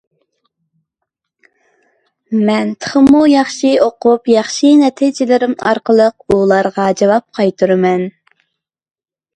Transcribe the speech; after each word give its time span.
مەن 2.47 2.73
تېخىمۇ 2.85 3.21
ياخشى 3.33 3.75
ئوقۇپ، 3.85 4.33
ياخشى 4.37 4.73
نەتىجىلىرىم 4.81 5.55
ئارقىلىق 5.69 6.37
ئۇلارغا 6.39 6.89
جاۋاب 7.05 7.31
قايتۇرىمەن. 7.41 8.09